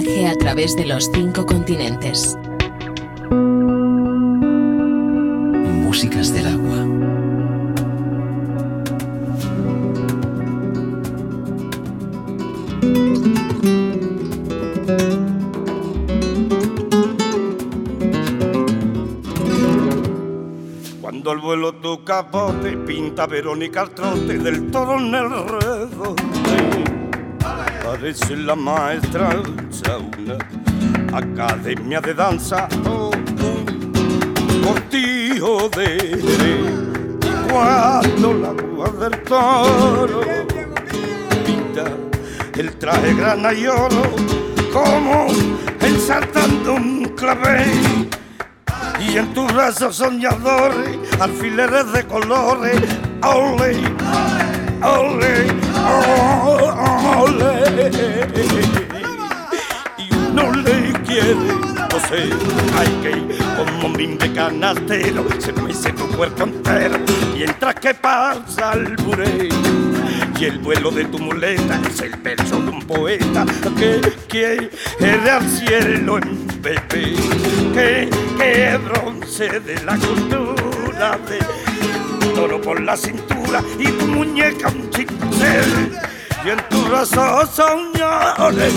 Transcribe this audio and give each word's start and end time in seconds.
viaje 0.00 0.26
a 0.26 0.34
través 0.34 0.74
de 0.74 0.86
los 0.86 1.08
cinco 1.12 1.46
continentes. 1.46 2.36
Músicas 5.82 6.32
del 6.32 6.46
agua. 6.48 6.80
Cuando 21.00 21.30
al 21.30 21.38
vuelo 21.38 21.74
tu 21.74 22.02
capote 22.02 22.76
pinta 22.78 23.26
Verónica 23.26 23.82
al 23.82 23.90
trote 23.90 24.38
del 24.38 24.72
toro 24.72 24.98
en 24.98 25.14
el 25.14 25.30
redondo 25.30 26.33
Parece 27.94 28.34
la 28.34 28.56
maestra 28.56 29.40
una 30.18 31.16
academia 31.16 32.00
de 32.00 32.12
danza 32.12 32.68
oh, 32.88 33.12
un 33.12 34.62
cortijo 34.64 35.68
de 35.68 36.58
cuando 37.48 38.34
la 38.34 38.50
guarda 38.50 39.08
del 39.08 39.22
toro 39.22 40.22
pinta 41.46 41.84
el 42.56 42.76
traje 42.78 43.14
grana 43.14 43.54
y 43.54 43.68
oro 43.68 44.10
como 44.72 45.28
ensartando 45.80 46.74
un 46.74 47.04
clavel. 47.16 48.10
Y 48.98 49.18
en 49.18 49.32
tus 49.34 49.46
brazos 49.54 49.94
soñadores 49.94 50.98
alfileres 51.20 51.92
de 51.92 52.04
colores 52.06 52.80
ole 53.22 53.78
ole 54.82 55.53
ole 57.20 57.90
y 59.98 60.14
uno 60.16 60.52
le 60.52 60.92
quiere 61.04 61.34
José 61.92 62.30
hay 62.78 62.88
que 63.02 63.10
ir 63.10 63.38
como 63.56 63.88
mimbre 63.90 64.32
canastero 64.32 65.24
se 65.38 65.52
mece 65.52 65.92
tu 65.92 66.06
cuerpo 66.08 66.44
entero 66.44 66.98
mientras 67.34 67.74
que 67.76 67.94
pasa 67.94 68.72
el 68.74 68.96
buré 68.96 69.48
y 70.38 70.44
el 70.46 70.58
vuelo 70.58 70.90
de 70.90 71.04
tu 71.04 71.18
muleta 71.18 71.80
es 71.88 72.00
el 72.00 72.16
verso 72.16 72.60
de 72.60 72.70
un 72.70 72.82
poeta 72.82 73.46
que 73.78 74.00
quiere 74.28 74.70
al 75.30 75.48
cielo 75.48 76.18
en 76.18 76.46
Pepe, 76.60 77.14
que, 77.72 78.08
que 78.38 78.78
bronce 78.78 79.60
de 79.60 79.82
la 79.84 79.96
cultura 79.96 81.18
de 81.28 82.34
toro 82.34 82.60
por 82.60 82.80
la 82.80 82.96
cintura 82.96 83.33
y 83.78 83.86
tu 83.92 84.06
muñeca 84.06 84.68
un 84.68 84.90
chincel. 84.90 85.92
Y 86.44 86.50
en 86.50 86.58
tu 86.68 86.82
brazos 86.84 87.50
soñores 87.50 88.74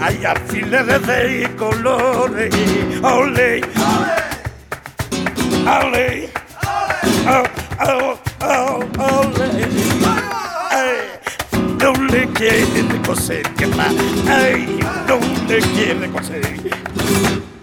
hay 0.00 0.24
alfileres 0.24 1.06
de 1.06 1.50
colores. 1.56 2.54
Ole 3.02 3.60
ole 5.66 6.30
no 11.78 11.92
le 12.04 12.28
quiere 12.28 13.02
coser 13.06 13.42
que 13.54 13.66
va. 13.66 13.86
Ay 14.28 14.78
quiere 15.74 16.08
coser 16.10 17.53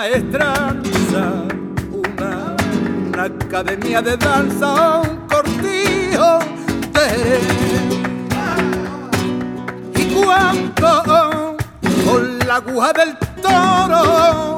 Parece 0.00 0.32
la 0.32 0.46
maestra 0.48 0.54
una, 1.92 2.56
una 3.12 3.24
academia 3.24 4.00
de 4.00 4.16
danza, 4.16 5.02
un 5.02 5.16
cortijo 5.28 6.38
de 6.94 7.40
y 10.00 10.04
cuando 10.14 11.56
con 12.06 12.38
la 12.46 12.54
aguja 12.54 12.92
del 12.94 13.14
toro 13.42 14.56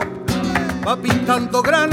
va 0.87 0.97
pintando 1.03 1.61
grana 1.61 1.92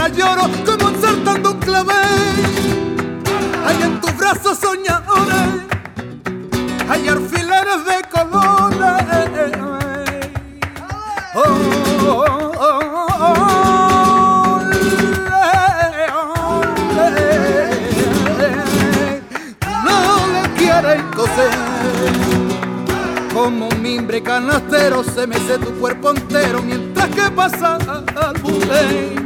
se 25.20 25.28
mece 25.28 25.58
tu 25.58 25.74
cuerpo 25.82 26.12
entero 26.12 26.62
mientras 26.62 27.10
que 27.10 27.30
pasa 27.32 27.76
al 27.76 28.38
bulé 28.42 29.18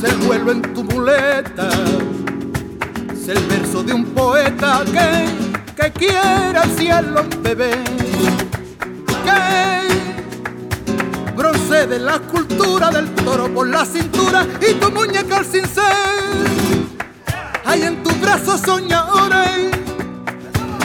se 0.00 0.14
vuelve 0.26 0.52
en 0.52 0.62
tu 0.74 0.84
muleta. 0.84 1.68
Es 3.12 3.26
el 3.26 3.44
verso 3.46 3.82
de 3.82 3.94
un 3.94 4.04
poeta 4.04 4.84
que, 4.84 5.26
que 5.74 5.90
quiere 5.90 6.56
al 6.56 6.70
cielo 6.78 7.24
bebé, 7.40 7.82
que 9.24 9.80
procede 11.34 11.98
la 11.98 12.14
escultura 12.14 12.90
del 12.90 13.12
toro 13.12 13.52
por 13.52 13.66
la 13.68 13.84
cintura 13.84 14.46
y 14.60 14.74
tu 14.74 14.88
muñeca 14.92 15.38
al 15.38 15.44
cincel. 15.44 16.86
Hay 17.64 17.82
en 17.82 18.04
tus 18.04 18.20
brazos 18.20 18.60
soñadores, 18.60 19.72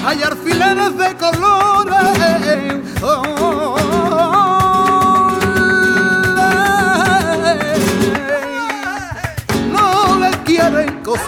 hay 0.03 0.23
alfileres 0.23 0.97
de 0.97 1.15
colores. 1.17 2.77
Oh, 3.03 3.21
oh, 3.39 3.75
oh, 3.79 3.86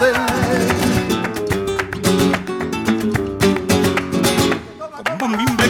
coser. 0.00 0.40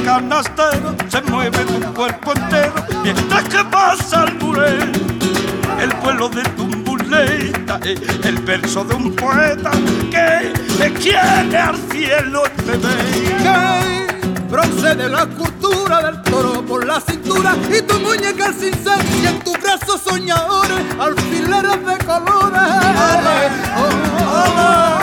canastero 0.04 0.94
se 1.08 1.22
mueve 1.22 1.64
tu 1.64 1.80
cuerpo 1.94 2.32
entero 2.32 2.74
mientras 3.02 3.42
que 3.44 3.64
pasa 3.64 4.24
el 4.24 4.34
muré. 4.38 4.78
El 5.80 5.90
vuelo 6.02 6.28
de 6.28 6.42
tu 6.56 6.66
muleta 6.66 7.80
es 7.84 8.00
el 8.24 8.38
verso 8.38 8.84
de 8.84 8.94
un 8.94 9.14
poeta 9.14 9.70
que 10.10 10.52
te 10.78 10.92
quiere 10.94 11.56
al 11.56 11.76
cielo 11.90 12.42
el 12.44 12.64
bebé. 12.64 12.96
Que 13.42 14.06
procede 14.48 15.08
la 15.08 15.26
cultura 15.26 16.02
del 16.02 16.20
toro 16.22 16.64
por 16.66 16.84
la 16.84 17.00
cintura 17.00 17.54
y 17.68 17.80
tu 17.82 18.00
muñeca 18.00 18.46
al 18.46 18.54
cincel 18.54 19.00
y 19.22 19.26
en 19.26 19.38
tus 19.40 19.56
brazos 19.60 20.00
soñadores 20.02 20.80
alfileres 20.98 21.86
de 21.86 21.98
colores. 22.04 22.60
Oh. 24.42 24.99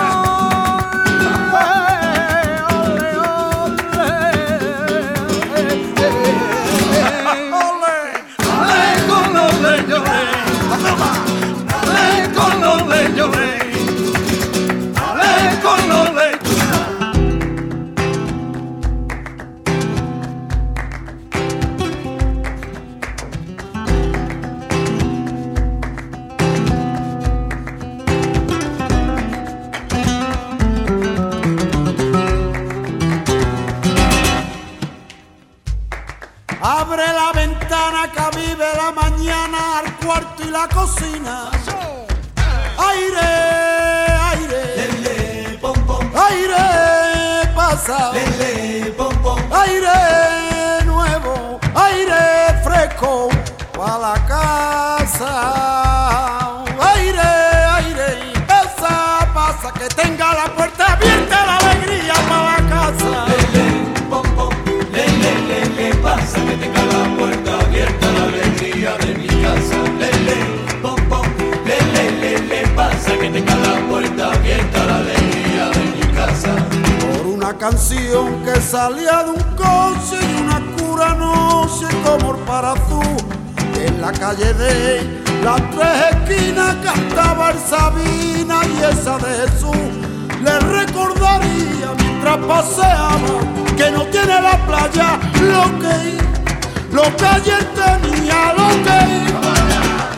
Canción 77.59 78.43
que 78.43 78.61
salía 78.61 79.23
de 79.23 79.31
un 79.31 79.43
coche 79.55 80.17
y 80.21 80.41
una 80.41 80.61
cura 80.77 81.15
noche 81.15 81.87
como 82.03 82.35
el 82.35 82.41
parazú. 82.43 83.01
En 83.75 84.01
la 84.01 84.11
calle 84.11 84.53
de 84.53 85.21
las 85.43 85.61
tres 85.71 86.05
esquinas 86.11 86.75
cantaba 86.83 87.51
el 87.51 87.59
Sabina 87.59 88.61
y 88.65 88.83
esa 88.83 89.17
de 89.17 89.47
Jesús. 89.47 89.75
Le 90.43 90.59
recordaría 90.59 91.93
mientras 91.97 92.37
paseaba 92.37 93.39
que 93.75 93.91
no 93.91 94.05
tiene 94.05 94.41
la 94.41 94.57
playa 94.65 95.19
lo 95.41 95.79
que 95.79 96.17
lo 96.91 97.15
que 97.15 97.25
ayer 97.25 97.63
tenía 97.75 98.53
lo 98.53 98.69
que 98.85 98.99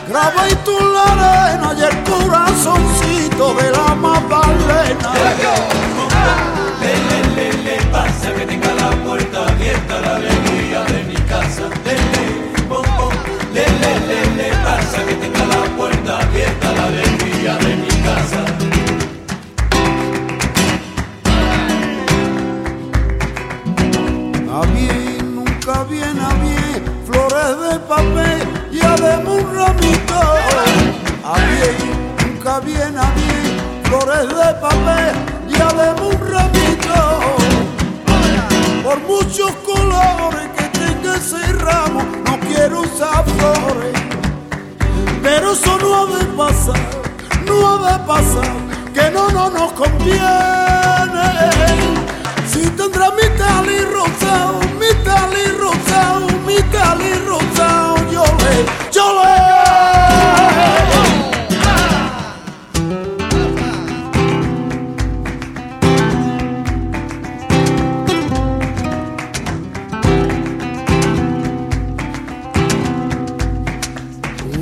graba 0.08 0.48
y 0.48 0.54
tú 0.64 0.76
la 0.78 1.48
arena 1.48 1.74
y 1.76 1.82
el 1.82 2.02
corazoncito 2.04 3.54
de 3.54 3.70
la 3.70 3.94
Magdalena 3.94 5.12
que 8.34 8.46
tenga 8.46 8.74
la 8.74 8.90
puerta 9.04 9.48
abierta 9.48 10.00
la 10.00 10.16
alegría 10.16 10.80
de 10.84 11.04
mi 11.04 11.14
casa. 11.14 11.62
Lele, 11.84 12.24
pom 12.68 12.84
pom, 12.96 13.12
lele, 13.52 13.92
lele, 14.08 14.50
pasa 14.64 15.04
que 15.06 15.14
tenga 15.14 15.44
la 15.46 15.62
puerta 15.76 16.18
abierta 16.20 16.72
la 16.72 16.84
alegría 16.86 17.54
de 17.56 17.76
mi 17.76 17.88
casa. 18.06 18.40
A 24.52 24.66
bien, 24.74 25.34
nunca 25.34 25.84
viene 25.84 26.20
a 26.20 26.34
bien, 26.44 26.84
flores 27.06 27.54
de 27.64 27.78
papel 27.88 28.42
y 28.72 28.80
además 28.80 29.42
ramito. 29.54 30.20
A 31.24 31.36
bien, 31.50 31.76
nunca 32.24 32.60
viene 32.60 32.98
a 32.98 33.10
bien, 33.18 33.82
flores 33.84 34.28
de 34.28 34.54
papel 34.60 35.14
y 35.48 35.54
además 35.60 36.20
ramito. 36.20 36.59
Por 38.90 38.98
muchos 39.02 39.52
colores 39.64 40.48
que 40.56 40.64
tenga 40.76 41.14
ese 41.14 41.52
ramo, 41.52 42.02
no 42.24 42.40
quiero 42.40 42.80
usar 42.80 43.24
flores. 43.24 43.94
Pero 45.22 45.52
eso 45.52 45.78
no 45.78 45.94
ha 45.94 46.06
de 46.18 46.24
pasar, 46.36 46.80
no 47.46 47.68
ha 47.68 47.92
de 47.92 48.04
pasar, 48.04 48.52
que 48.92 49.08
no, 49.12 49.30
no 49.30 49.48
nos 49.48 49.72
conviene. 49.74 50.18
Si 52.52 52.68
tendrá 52.70 53.12
mi 53.12 53.28
tal 53.38 53.70
y 53.70 53.78
rosado, 53.78 54.58
mi 54.80 54.92
tal 55.04 55.34
y 55.38 55.46
rosado, 55.52 56.26
mi 56.44 56.60
tal 56.72 57.00
y 57.00 57.14
rosado, 57.28 57.94
yo 58.10 58.24
le, 58.24 58.90
yo 58.90 59.22
le. 59.22 60.79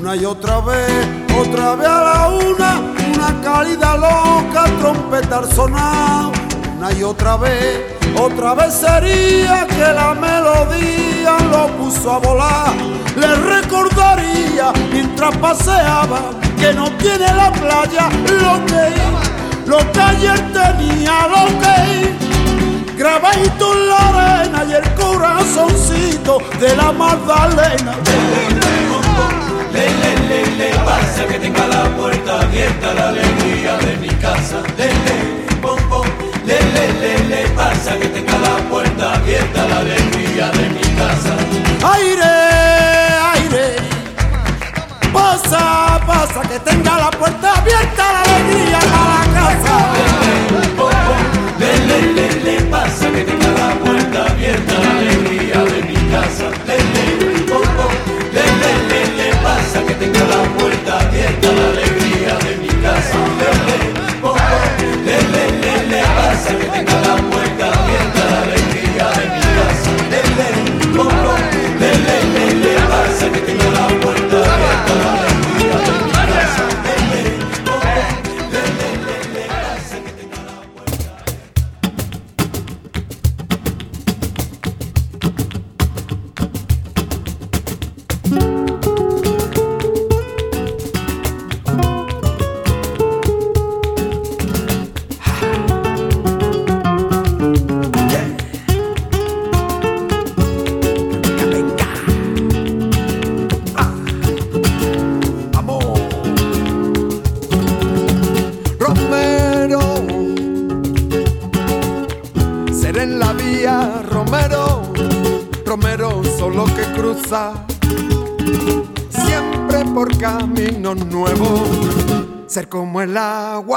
Una 0.08 0.16
y 0.16 0.24
otra 0.24 0.60
vez, 0.60 1.06
otra 1.38 1.74
vez 1.74 1.86
a 1.86 2.02
la 2.02 2.28
una, 2.28 2.80
una 3.14 3.42
cálida 3.42 3.94
loca, 3.94 4.64
trompeta 4.80 5.36
al 5.36 5.52
sonado. 5.52 6.32
Una 6.78 6.90
y 6.92 7.02
otra 7.02 7.36
vez, 7.36 7.94
otra 8.18 8.54
vez 8.54 8.72
sería 8.72 9.66
que 9.66 9.92
la 9.92 10.14
melodía 10.14 11.36
lo 11.50 11.66
puso 11.76 12.10
a 12.10 12.18
volar. 12.20 12.74
Le 13.16 13.34
recordaría 13.34 14.72
mientras 14.90 15.36
paseaba 15.36 16.20
que 16.58 16.72
no 16.72 16.90
tiene 16.92 17.26
la 17.34 17.52
playa 17.52 18.08
lo 18.30 18.64
que, 18.64 19.68
lo 19.68 19.92
que 19.92 20.00
ayer 20.00 20.38
tenía, 20.54 21.28
lo 21.28 21.48
que 21.60 22.96
grabadito 22.96 23.74
en 23.74 23.88
la 23.90 24.08
arena 24.08 24.64
y 24.70 24.72
el 24.72 24.94
corazoncito 24.94 26.38
de 26.58 26.74
la 26.76 26.92
Magdalena. 26.92 27.94
Lele, 30.58 30.76
pasa 30.84 31.24
que 31.26 31.38
tenga 31.38 31.66
la 31.68 31.84
puerta 31.96 32.40
abierta 32.40 32.94
la 32.94 33.08
alegría 33.10 33.76
de 33.78 33.96
mi 33.98 34.08
casa. 34.08 34.60
Lele, 34.76 35.16
pom 35.62 35.78
pom, 35.88 36.06
lele, 36.44 36.84
lele, 37.00 37.48
pasa 37.54 37.96
que 37.96 38.08
tenga 38.08 38.36
la 38.38 38.56
puerta 38.68 39.14
abierta 39.14 39.68
la 39.68 39.78
alegría 39.78 40.50
de 40.50 40.68
mi 40.70 40.86
casa. 41.00 41.34
Aire, 41.94 42.34
aire, 43.34 43.76
pasa, 45.12 46.00
pasa, 46.04 46.40
que 46.42 46.58
tenga 46.58 46.98
la 46.98 47.10
puerta 47.10 47.37
la 61.52 61.68
alegría 61.70 62.38
de 62.44 62.56
mi 62.56 62.68
casa. 62.82 63.18
Lele, 65.04 65.22
lele, 65.22 65.42
lele, 65.60 66.02
pasa 66.16 66.50
que 66.58 66.64
tenga 66.64 67.00
la 67.00 67.27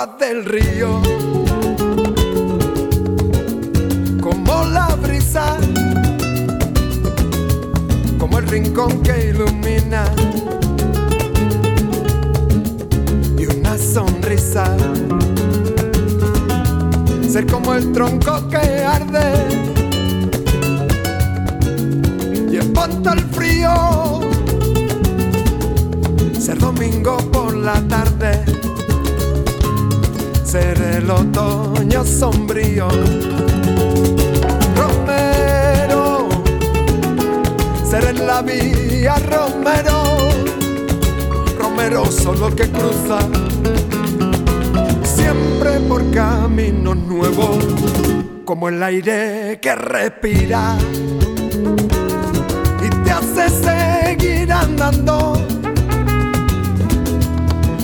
del 0.08 0.46
río, 0.46 1.00
como 4.20 4.66
la 4.66 4.88
brisa, 4.96 5.58
como 8.18 8.40
el 8.40 8.48
rincón 8.48 9.04
que 9.04 9.30
ilumina. 9.30 10.06
y 13.38 13.46
una 13.46 13.78
sonrisa. 13.78 14.76
Ser 17.30 17.46
como 17.46 17.76
el 17.76 17.92
tronco 17.92 18.50
que 18.50 18.58
arde 18.58 19.34
y 22.52 22.58
espanta 22.58 23.14
el 23.14 23.20
frío. 23.20 24.22
Ser 26.40 26.58
domingo 26.58 27.18
por 27.32 27.56
la 27.56 27.80
tarde 27.88 28.61
ser 30.52 30.82
el 30.82 31.10
otoño 31.10 32.04
sombrío. 32.04 32.90
Romero, 34.76 36.28
seré 37.90 38.12
la 38.12 38.42
vía 38.42 39.16
Romero, 39.30 40.04
Romero 41.58 42.06
solo 42.12 42.54
que 42.54 42.70
cruza 42.70 43.20
siempre 45.04 45.80
por 45.88 46.12
caminos 46.12 46.98
nuevos, 46.98 47.64
como 48.44 48.68
el 48.68 48.84
aire 48.84 49.58
que 49.62 49.74
respira 49.74 50.76
y 52.86 52.90
te 53.06 53.12
hace 53.12 53.48
seguir 53.48 54.52
andando, 54.52 55.34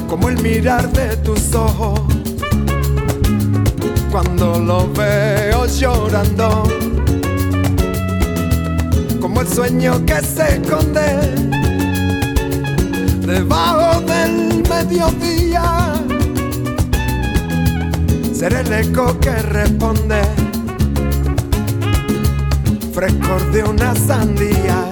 como 0.09 0.27
el 0.27 0.41
mirar 0.41 0.91
de 0.91 1.15
tus 1.15 1.55
ojos 1.55 2.16
cuando 4.12 4.60
lo 4.60 4.92
veo 4.94 5.66
llorando. 5.66 6.64
Como 9.20 9.42
el 9.42 9.48
sueño 9.48 10.06
que 10.06 10.22
se 10.22 10.56
esconde 10.56 11.36
debajo 13.26 14.02
del 14.02 14.64
mediodía. 14.70 15.94
Ser 18.34 18.54
el 18.54 18.72
eco 18.72 19.20
que 19.20 19.32
responde, 19.32 20.22
frescor 22.94 23.52
de 23.52 23.64
una 23.64 23.96
sandía. 23.96 24.86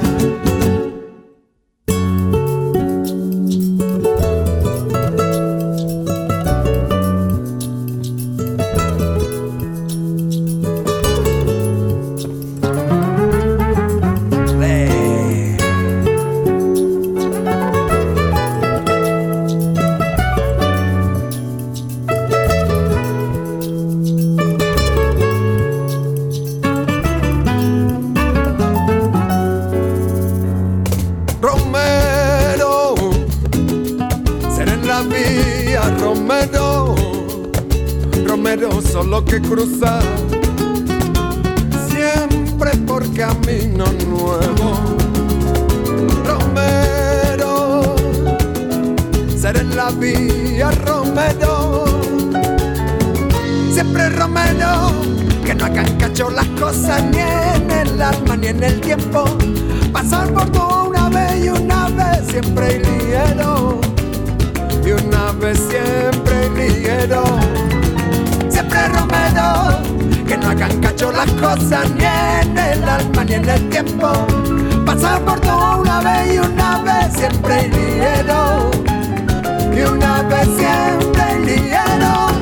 vía 35.05 35.81
Romero, 35.99 36.95
Romero 38.25 38.81
solo 38.81 39.23
que 39.23 39.41
cruzar, 39.41 40.03
siempre 41.87 42.71
por 42.85 43.03
camino 43.13 43.85
nuevo. 44.07 44.95
Romero, 46.25 47.95
seré 49.37 49.61
en 49.61 49.75
la 49.75 49.91
vía 49.91 50.71
Romero, 50.85 51.85
siempre 53.71 54.09
Romero, 54.09 54.91
que 55.45 55.55
no 55.55 55.65
hagan 55.65 55.97
cacho 55.97 56.29
las 56.29 56.47
cosas 56.59 57.03
ni 57.03 57.19
en 57.19 57.71
el 57.71 58.01
alma 58.01 58.35
ni 58.37 58.47
en 58.47 58.63
el 58.63 58.81
tiempo, 58.81 59.25
pasar 59.91 60.31
por 60.33 60.49
todo 60.51 60.89
una 60.89 61.09
vez 61.09 61.45
y 61.45 61.49
una 61.49 61.89
vez 61.89 62.27
siempre 62.27 62.81
y 62.81 63.84
de 64.85 64.93
una 64.93 65.31
vez 65.31 65.57
siempre 65.57 66.49
ligero. 66.49 67.23
Siempre 68.49 68.87
Romero, 68.89 69.81
que 70.27 70.37
no 70.37 70.49
hagan 70.49 70.79
cacho 70.79 71.11
las 71.11 71.29
cosas 71.31 71.89
ni 71.97 72.05
en 72.05 72.57
el 72.57 72.83
alma 72.83 73.23
ni 73.23 73.33
en 73.33 73.49
el 73.49 73.69
tiempo. 73.69 74.13
Pasar 74.85 75.19
por 75.21 75.39
todo 75.39 75.81
una 75.81 76.01
vez 76.01 76.35
y 76.35 76.37
una 76.37 76.83
vez 76.83 77.13
siempre 77.17 77.67
ligero. 77.69 78.69
Y 79.75 79.81
una 79.81 80.21
vez 80.21 80.47
siempre 80.55 81.39
ligero. 81.39 82.34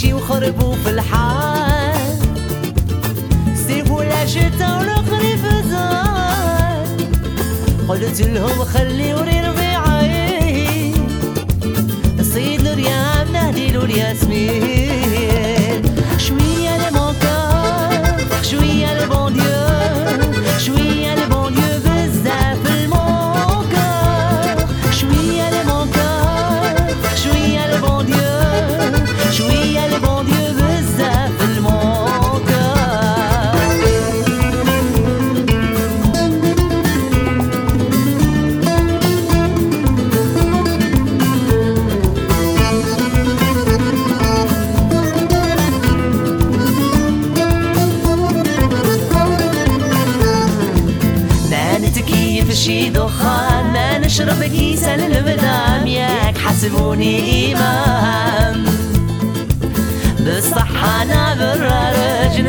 شي 0.00 0.12
وخربوا 0.14 0.74
في 0.84 0.90
الحال. 0.90 2.18
سيبوا 3.66 4.04
لا 4.04 4.26
شتا 4.26 4.78
ولا 4.78 4.94
خريف 4.94 5.46
قلت 7.88 8.20
لهم 8.20 8.64
خليوني 8.64 9.48
ربيعي. 9.48 10.94
الصيد 12.18 12.66
الريام 12.66 13.32
نهدي 13.32 13.66
له 13.72 13.84
الياسمين 13.84 14.75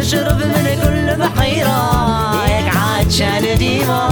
شرب 0.07 0.37
من 0.37 0.65
كل 0.83 1.15
بحيرة. 1.21 1.79
ياك 2.49 2.75
عاد 2.75 3.11
شان 3.11 3.57
ديما 3.57 4.07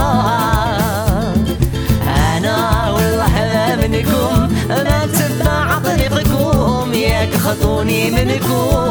أنا 2.36 2.90
والله 2.90 3.76
منكم 3.82 4.48
ما 4.68 5.06
تبع 5.06 5.78
طريقكم 5.78 6.94
ياك 6.94 7.34
خطوني 7.34 8.10
منكم. 8.10 8.86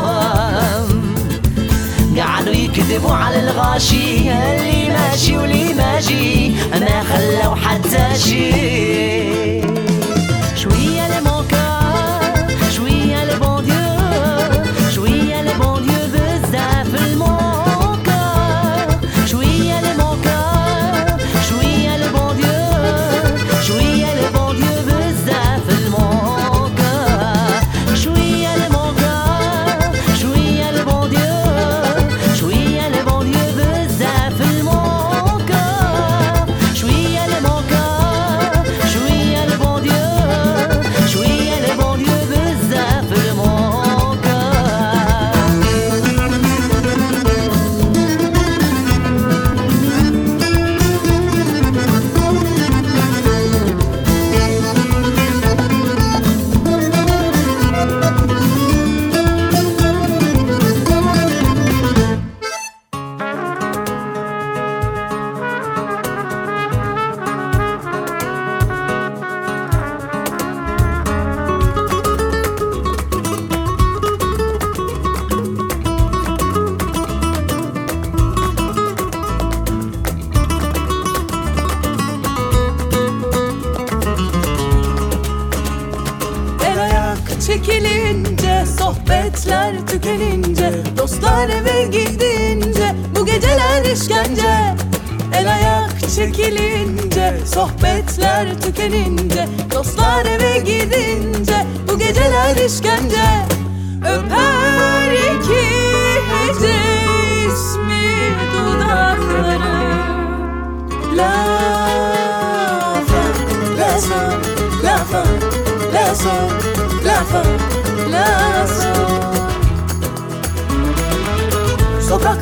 قعدوا 2.17 2.53
يكذبوا 2.53 3.11
على 3.11 3.39
الغاشي 3.39 4.31
اللي 4.31 4.89
ماشي 4.89 5.37
واللي 5.37 5.73
ماشي 5.73 6.49
ما 6.49 7.03
خلوا 7.03 7.55
حتى 7.55 8.19
شي. 8.19 9.84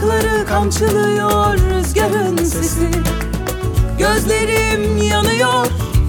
Sokakları 0.04 0.46
kamçılıyor 0.46 1.58
rüzgarın 1.58 2.38
sesi. 2.38 2.90
Gözlerim 3.98 4.98
yanıyor 4.98 5.68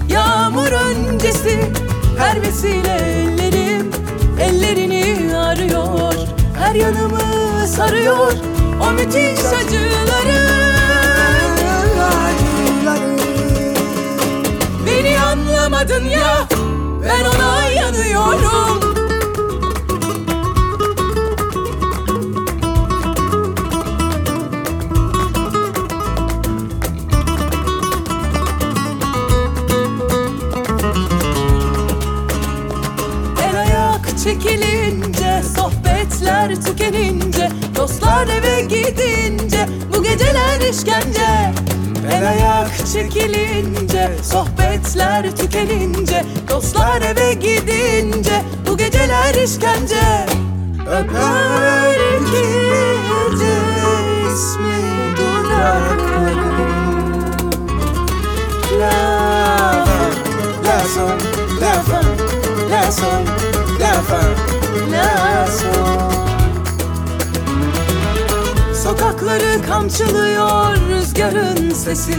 yağmur 0.09 0.71
öncesi. 0.71 1.71
Her 2.17 2.41
vesile 2.41 2.95
ellerim 2.95 3.91
ellerini 4.39 5.37
arıyor. 5.37 6.13
Her 6.59 6.75
yanımı 6.75 7.67
sarıyor 7.67 8.33
o 8.81 8.91
müthiş 8.91 9.39
acıları. 9.39 10.49
Beni 14.85 15.19
anlamadın 15.19 16.05
ya 16.05 16.47
ben 17.03 17.25
ona 17.25 17.69
yanıyorum 17.69 18.84
çekilince 34.25 35.41
Sohbetler 35.57 36.55
tükenince 36.55 37.49
Dostlar 37.75 38.27
eve 38.27 38.61
gidince 38.61 39.67
Bu 39.93 40.03
geceler 40.03 40.61
işkence. 40.71 41.53
El 42.11 42.29
ayak 42.29 42.87
çekilince 42.93 44.11
Sohbetler 44.23 45.35
tükenince 45.35 46.25
Dostlar 46.49 47.01
eve 47.01 47.33
gidince 47.33 48.41
Bu 48.69 48.77
geceler 48.77 49.35
işkence. 49.43 50.25
Öper 50.87 51.99
iki 52.15 52.45
ismi 54.33 55.17
dudakları 55.17 56.55
La 58.79 59.85
la 60.65 60.79
son, 60.95 61.19
la 61.61 61.73
fin, 61.83 62.07
la 62.71 62.91
son, 62.91 63.25
la 63.51 63.54
fin, 64.01 64.91
la 64.91 65.47
son. 65.47 66.15
Sokakları 68.83 69.61
kamçılıyor 69.69 70.77
rüzgarın 70.89 71.69
sesi. 71.73 72.15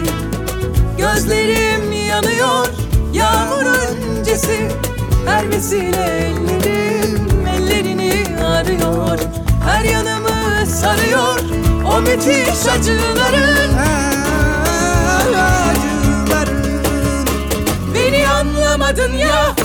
Gözlerim 0.99 1.93
yanıyor 1.93 2.67
yağmur 3.13 3.67
öncesi. 3.67 4.69
Her 5.27 5.51
vesile 5.51 6.07
ellerim 6.07 7.47
ellerini 7.47 8.45
arıyor. 8.45 9.19
Her 9.65 9.85
yanımı 9.85 10.67
sarıyor 10.67 11.39
o 11.93 12.01
müthiş 12.01 12.67
acıların. 12.69 13.71
Beni 17.95 18.29
anlamadın 18.29 19.13
ya 19.13 19.56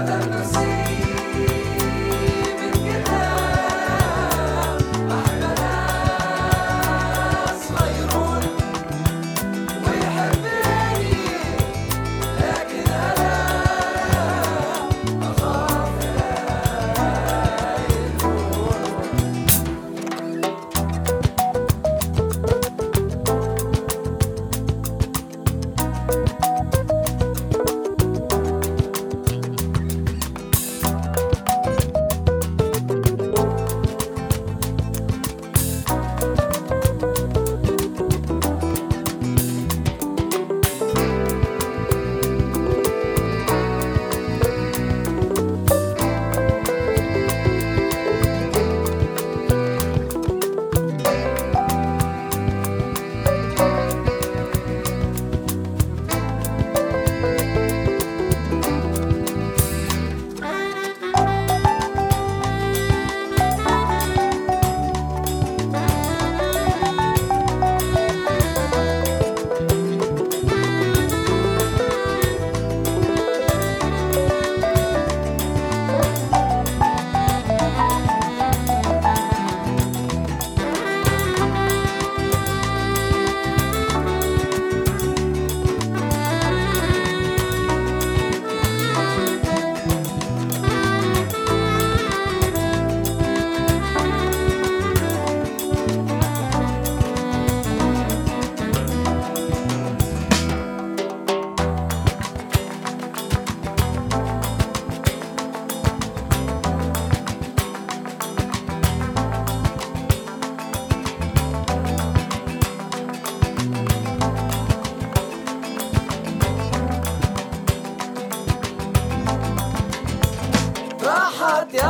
Tá 0.00 0.06
dançar, 0.06 0.30
dançar. 0.30 1.09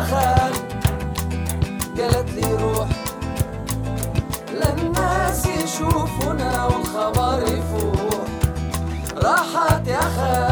خال 0.03 0.53
قالت 1.99 2.31
لي 2.31 2.55
روح. 2.55 2.89
للناس 4.53 5.47
يشوفونا 5.47 6.65
والخبر 6.67 7.43
يفوح. 7.43 8.21
راحت 9.17 9.89
يا 9.89 10.01
خال 10.01 10.50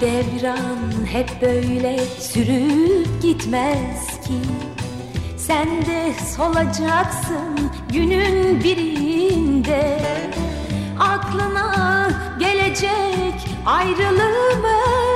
devran 0.00 1.06
hep 1.12 1.42
böyle 1.42 1.98
sürüp 2.18 3.22
gitmez 3.22 4.06
ki. 4.26 4.40
Sen 5.36 5.68
de 5.68 6.12
solacaksın 6.36 7.70
günün 7.92 8.64
birinde. 8.64 10.00
Aklına 11.00 12.10
gelecek 12.38 13.34
ayrılığımız 13.66 15.14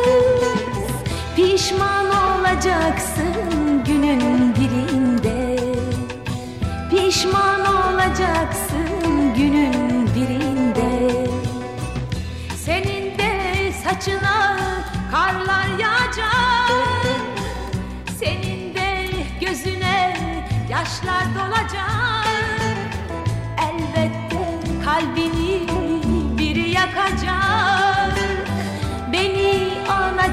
Pişman 1.36 2.06
olacaksın 2.06 3.84
günün 3.86 4.54
birinde. 4.54 5.56
Pişman 6.90 7.57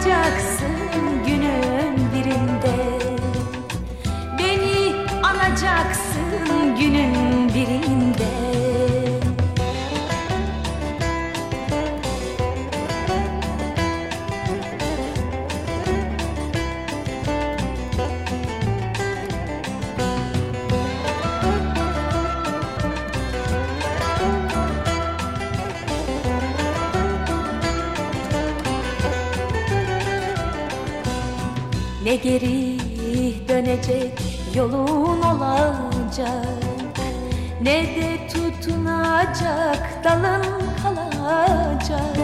Jackson. 0.06 0.55
Ne 32.06 32.16
geri 32.16 32.78
dönecek 33.48 34.22
yolun 34.56 35.22
olacak 35.22 36.46
Ne 37.62 37.84
de 37.84 38.28
tutunacak 38.28 40.04
dalın 40.04 40.46
kalacak. 40.84 42.18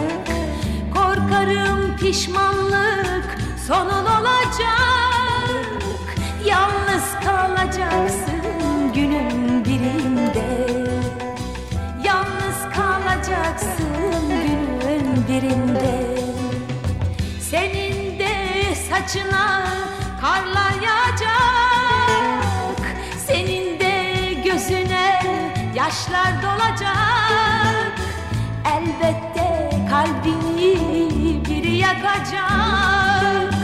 Korkarım 0.94 1.96
pişmanlık 1.96 3.38
sonun 3.68 4.04
olacak 4.04 5.82
Yalnız 6.46 7.04
kalacaksın 7.24 8.92
günün 8.94 9.64
birinde. 9.64 10.66
Yalnız 12.04 12.74
kalacaksın 12.76 14.28
günün 14.28 15.28
birinde 15.28 16.01
saçına 19.02 19.62
karlar 20.20 20.72
yağacak 20.82 21.32
Senin 23.26 23.80
de 23.80 24.14
gözüne 24.44 25.22
yaşlar 25.74 26.42
dolacak. 26.42 28.00
Elbette 28.64 29.70
kalbini 29.90 30.76
biri 31.48 31.76
yakacak. 31.76 33.54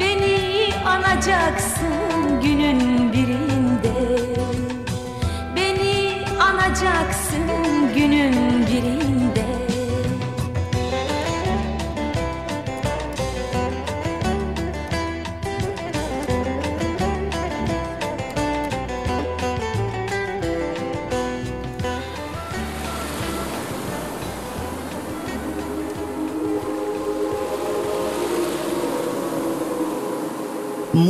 Beni 0.00 0.74
anacaksın 0.86 2.40
günün 2.42 3.12
birinde. 3.12 3.92
Beni 5.56 6.24
anacaksın 6.40 7.48
günün 7.94 8.66
birinde 8.66 9.11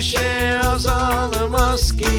şey 0.00 0.58
azalmaz 0.58 1.96
ki. 1.96 2.15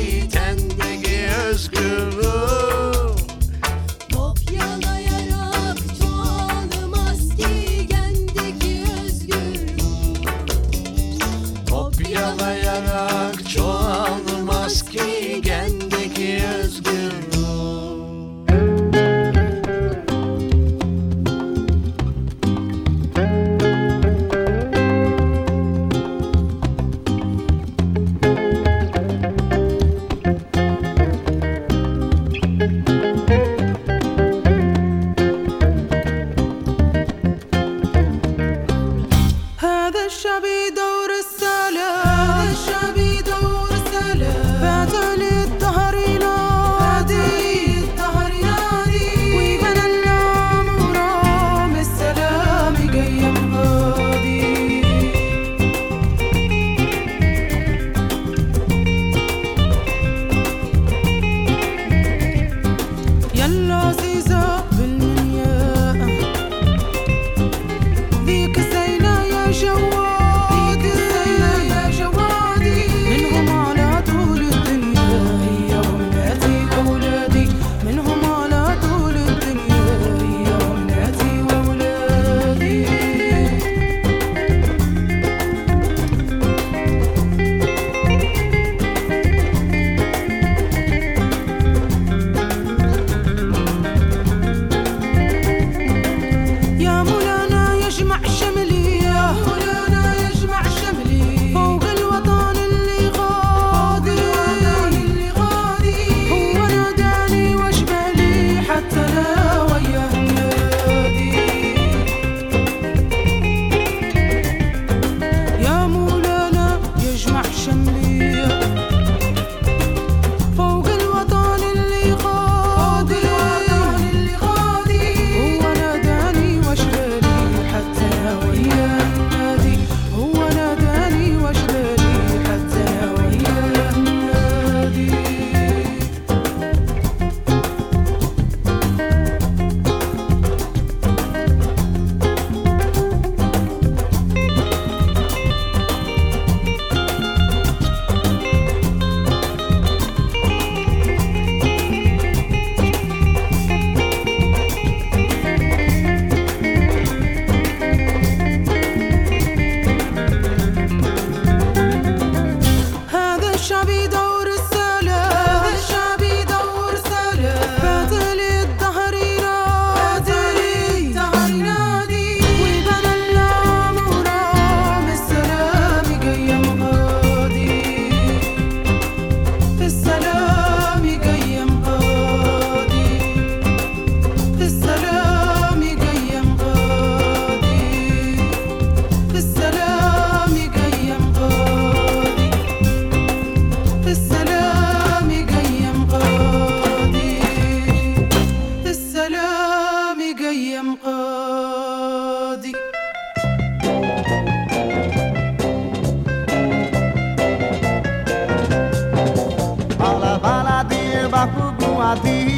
ti. 212.24 212.57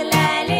Salali. 0.00 0.59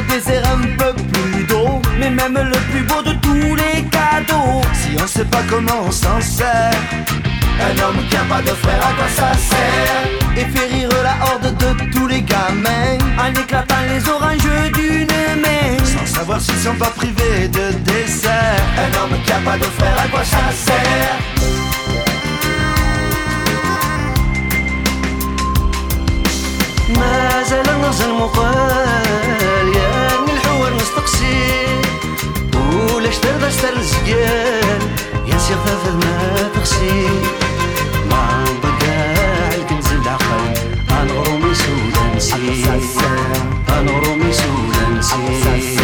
Au 0.00 0.12
désert 0.12 0.42
un 0.52 0.62
peu 0.76 0.92
plus 1.12 1.44
d'eau, 1.44 1.80
mais 1.98 2.10
même 2.10 2.34
le 2.34 2.58
plus 2.70 2.82
beau 2.82 3.02
de 3.02 3.12
tous 3.20 3.54
les 3.54 3.82
cadeaux. 3.84 4.60
Si 4.72 4.90
on 5.02 5.06
sait 5.06 5.24
pas 5.24 5.42
comment 5.48 5.82
on 5.86 5.90
s'en 5.90 6.20
sert, 6.20 6.70
un 7.60 7.82
homme 7.82 8.00
qui 8.08 8.16
a 8.16 8.24
pas 8.24 8.42
de 8.42 8.54
frère, 8.62 8.80
à 8.88 8.92
quoi 8.94 9.08
ça 9.14 9.32
sert? 9.34 10.36
Et 10.36 10.44
fait 10.44 10.66
rire 10.74 10.88
la 11.02 11.16
horde 11.26 11.56
de 11.56 11.90
tous 11.92 12.06
les 12.06 12.22
gamins 12.22 12.98
en 13.18 13.30
éclatant 13.40 13.84
les 13.88 14.08
oranges 14.08 14.72
d'une 14.72 15.06
main. 15.42 15.84
Sans 15.84 16.18
savoir 16.18 16.40
s'ils 16.40 16.54
sont 16.56 16.76
pas 16.76 16.92
privés 17.00 17.48
de 17.48 17.72
dessert. 17.90 18.62
Un 18.78 19.02
homme 19.02 19.18
qui 19.24 19.32
a 19.32 19.40
pas 19.44 19.58
de 19.58 19.64
frère, 19.64 19.96
à 20.04 20.08
quoi 20.08 20.24
ça 20.24 20.38
sert? 20.54 21.16
تخسي 31.10 31.66
ولاش 32.94 33.18
ترداش 33.18 33.56
ترزقان 33.56 34.80
يا 35.26 35.38
سي 35.38 35.54
غفاف 35.54 35.94
ما 35.94 36.48
تخسي 36.54 37.08
ما 38.10 38.44
بقى 38.62 39.54
الكنز 39.56 39.86
العقل 39.92 40.54
أنا 40.90 41.12
غرومي 41.12 41.54
سودانسي 41.54 42.64
أنا 43.68 43.90
غرومي 43.90 44.32
سودانسي 44.32 45.79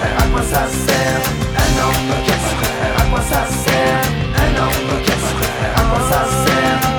Un 0.00 0.24
homme 0.24 1.49
non, 1.78 1.94
look 2.10 2.28
at 2.34 2.40
my 2.46 2.64
hair. 2.80 2.94
I 2.98 3.12
want 3.12 3.24
to 3.24 3.52
say, 3.64 3.86
I 4.34 4.46
know, 4.54 4.70
look 4.90 5.06
at 5.08 5.20
my 5.20 5.44
hair. 5.60 5.74
I. 5.76 6.89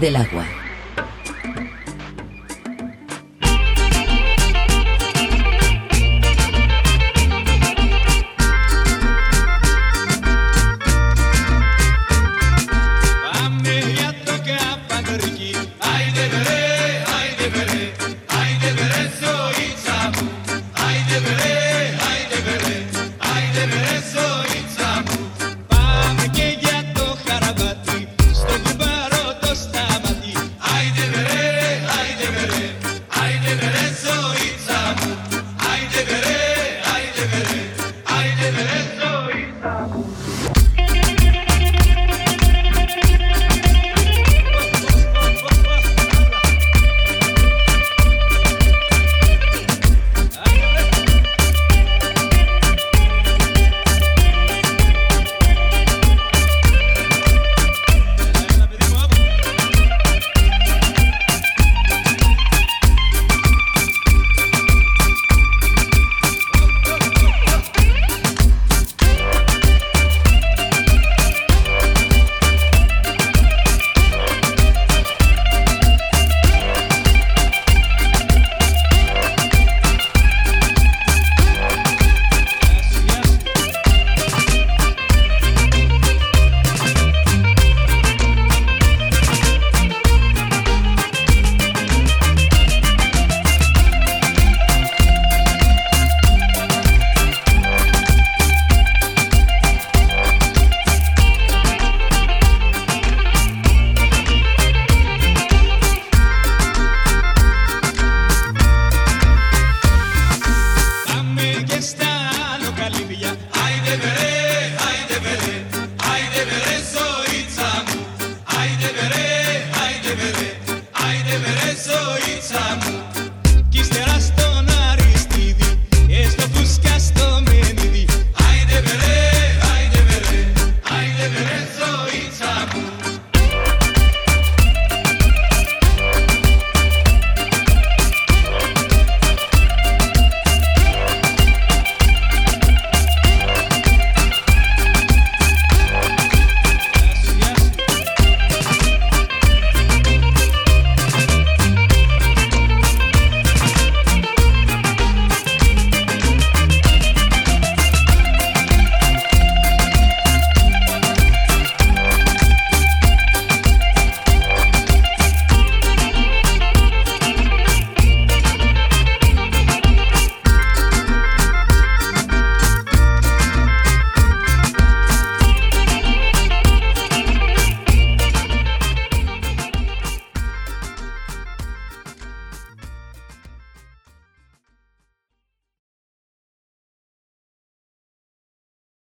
del 0.00 0.16
agua. 0.16 0.65